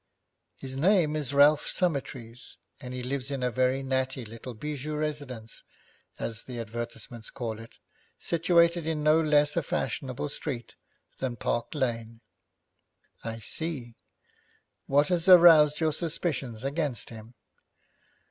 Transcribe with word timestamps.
'His 0.55 0.75
name 0.75 1.15
is 1.15 1.31
Ralph 1.31 1.67
Summertrees, 1.67 2.57
and 2.79 2.91
he 2.91 3.03
lives 3.03 3.29
in 3.29 3.43
a 3.43 3.51
very 3.51 3.83
natty 3.83 4.25
little 4.25 4.55
bijou 4.55 4.95
residence, 4.95 5.63
as 6.17 6.41
the 6.45 6.59
advertisements 6.59 7.29
call 7.29 7.59
it, 7.59 7.77
situated 8.17 8.87
in 8.87 9.03
no 9.03 9.21
less 9.21 9.55
a 9.55 9.61
fashionable 9.61 10.29
street 10.29 10.73
than 11.19 11.35
Park 11.35 11.75
Lane.' 11.75 12.21
'I 13.23 13.39
see. 13.41 13.95
What 14.87 15.09
has 15.09 15.29
aroused 15.29 15.79
your 15.79 15.93
suspicions 15.93 16.63
against 16.63 17.11
him?' 17.11 17.35